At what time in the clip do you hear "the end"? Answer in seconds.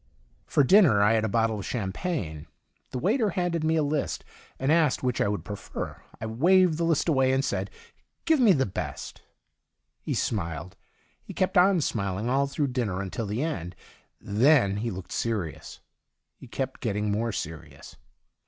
13.27-13.75